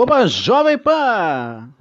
[0.00, 1.74] Oba Jovem Pan!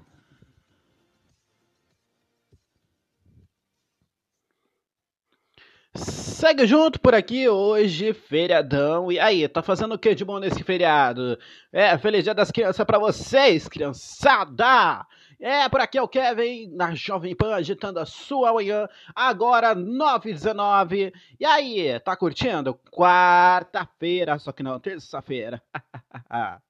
[5.93, 9.11] Segue junto por aqui hoje, feriadão.
[9.11, 11.37] E aí, tá fazendo o que de bom nesse feriado?
[11.71, 15.05] É, feliz dia das crianças para vocês, criançada!
[15.39, 21.13] É, por aqui é o Kevin, na Jovem Pan, agitando a sua manhã, agora 9h19.
[21.39, 22.73] E aí, tá curtindo?
[22.91, 25.61] Quarta-feira, só que não, terça-feira.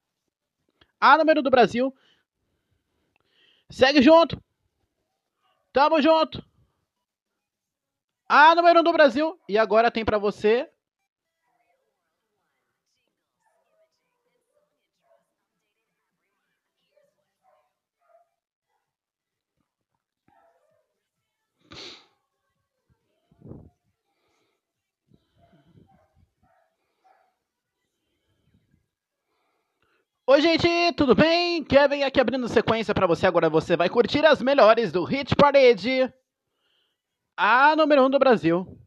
[1.00, 1.94] a número do Brasil.
[3.70, 4.42] Segue junto.
[5.72, 6.44] Tamo junto.
[8.28, 9.40] A número 1 um do Brasil.
[9.48, 10.70] E agora tem para você.
[30.30, 31.64] Oi, gente, tudo bem?
[31.64, 33.26] Kevin aqui abrindo sequência para você.
[33.26, 36.12] Agora você vai curtir as melhores do Hit Parade
[37.34, 38.78] a número 1 um do Brasil.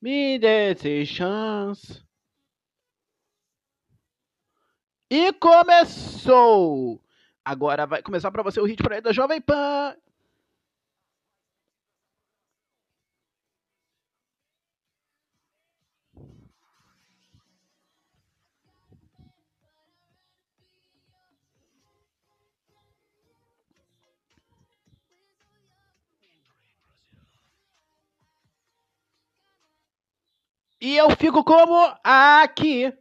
[0.00, 2.04] Me dê chance.
[5.10, 7.02] E começou!
[7.44, 9.96] Agora vai começar para você o hit por aí da Jovem Pan.
[30.80, 31.74] E eu fico como
[32.04, 32.92] aqui.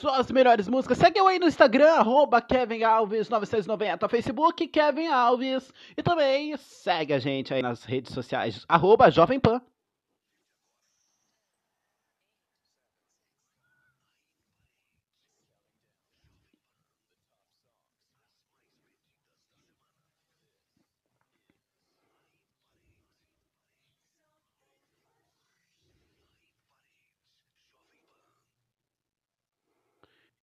[0.00, 0.96] Só as melhores músicas.
[0.98, 5.72] Segue eu aí no Instagram, arroba Kevin Alves 990, Facebook Kevin Alves.
[5.96, 9.60] E também segue a gente aí nas redes sociais, arroba Jovem Pan.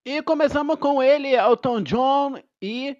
[0.08, 2.96] E começamos com ele, Elton John e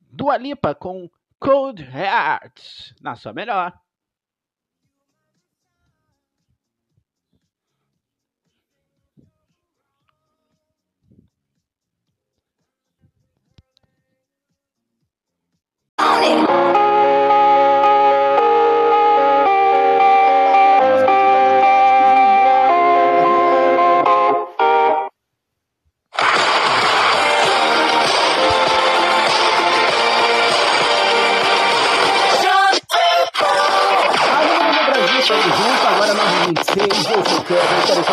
[0.00, 1.08] Dua Lipa com
[1.38, 3.72] Cold Heart, na sua melhor.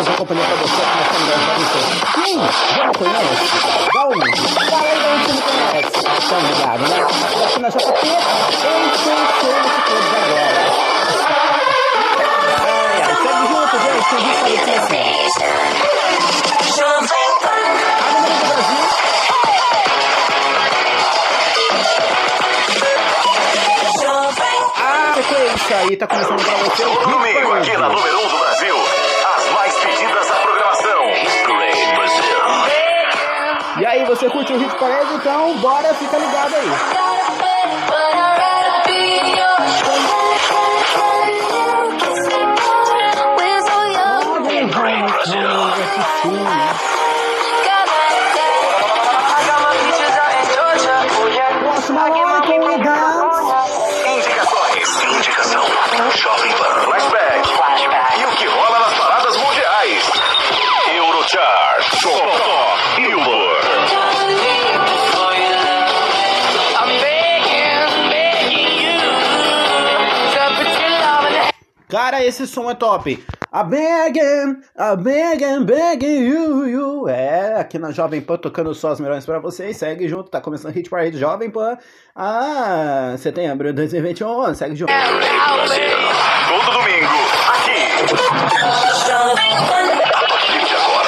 [0.02, 1.78] fazer uma companhia pra você que nós estamos gravando isso.
[2.14, 2.34] Quem
[2.74, 3.44] já me conhece?
[3.94, 4.30] Vamos!
[4.70, 6.02] Fala aí onde você me conhece.
[6.28, 6.96] Tá ligado, né?
[7.44, 10.52] Aqui na JP, encontramos todos agora.
[12.66, 14.08] É, tamo junto, gente.
[14.10, 15.02] Tamo junto, parecia assim.
[24.74, 26.84] A número sequência aí tá começando pra você.
[26.84, 28.41] Comigo aqui na número 1 do
[34.22, 36.68] você curte o Hit Parade, então bora, fica ligado aí.
[51.58, 52.22] Próxima logo,
[54.06, 55.02] Indicações.
[55.16, 55.64] Indicação.
[56.16, 56.51] Jovem
[72.24, 73.22] esse som é top.
[73.50, 77.08] A begging, a begging, begging you, you.
[77.08, 79.76] É, aqui na Jovem Pan tocando só as melhores pra vocês.
[79.76, 81.76] Segue junto, tá começando Hit Parade Jovem Pan.
[82.16, 84.54] Ah, setembro de 2021.
[84.54, 84.90] Segue junto.
[86.48, 87.06] Todo domingo,
[87.52, 87.92] aqui.
[90.14, 91.01] A partir de agora.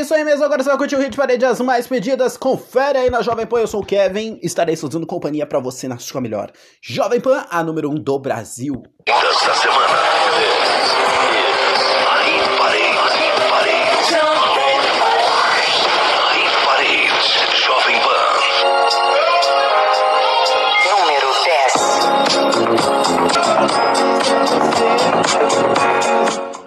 [0.00, 2.34] Isso aí mesmo, agora você vai curtir o Hit Parade as mais pedidas.
[2.34, 4.40] Confere aí na Jovem Pan, eu sou o Kevin.
[4.42, 6.50] Estarei fazendo companhia pra você na sua melhor.
[6.80, 8.82] Jovem Pan, a número 1 um do Brasil.
[9.06, 10.09] Semana.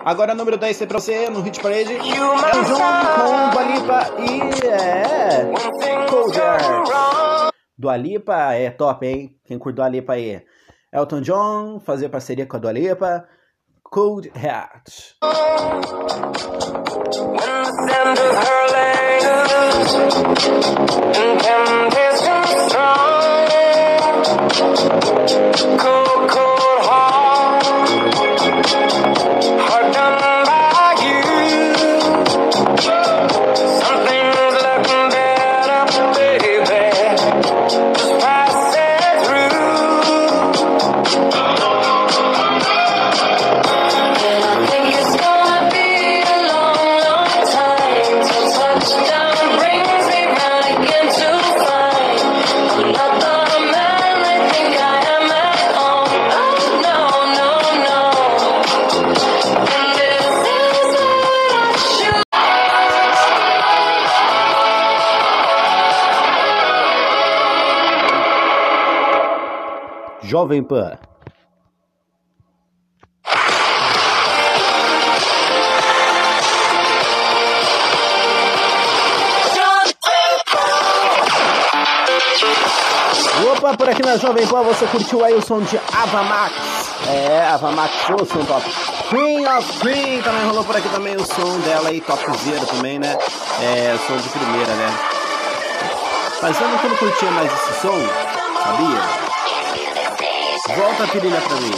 [0.05, 1.93] Agora número 10 é pra você no Hit Parade.
[1.93, 2.79] Elton John
[3.15, 6.07] com Dualipa e é.
[6.09, 7.53] Cold Heart.
[7.77, 9.33] Dualipa é top, hein?
[9.45, 10.41] Quem curte Dualipa aí?
[10.91, 13.25] Elton John fazer parceria com a Dualipa.
[13.81, 15.15] Cold Heart.
[25.79, 27.82] Cold, cold heart
[70.33, 70.97] Jovem Pan.
[83.51, 86.55] Opa, por aqui na Jovem Pan você curtiu aí o som de Ava Max.
[87.07, 88.67] É, Ava Max, o som top.
[89.11, 93.15] Queen of Queen também rolou por aqui também o som dela aí, topzera também, né?
[93.61, 94.99] É, som de primeira, né?
[96.39, 97.99] Que eu não curtia mais esse som,
[98.63, 99.22] sabia?
[100.67, 101.71] Volta a trilha pra mim.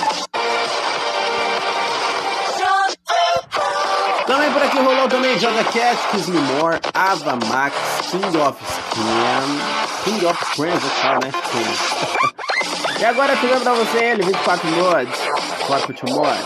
[4.27, 7.75] Também por aqui rolou também Joga Cat, Kiss Me More, Ava Max,
[8.11, 9.59] King of Scream,
[10.03, 11.31] King of Scream, vou falar, né?
[12.97, 15.19] E agora chegando pra você ele, 24 mods,
[15.67, 16.39] 4 to mod.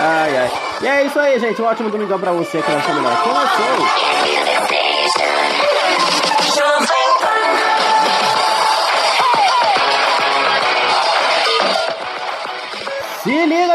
[0.00, 0.50] ai, ai.
[0.80, 1.62] E é isso aí, gente.
[1.62, 3.16] Um ótimo domingão pra você que vai ser melhor.
[3.22, 3.28] Se
[6.60, 7.01] liga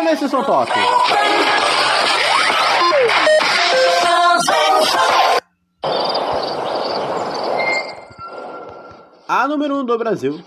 [0.07, 0.71] nesse som top!
[9.27, 10.41] A número 1 um do Brasil